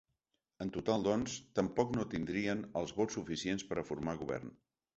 [0.63, 4.55] En total, doncs, tampoc no tindrien els vots suficients per a formar govern.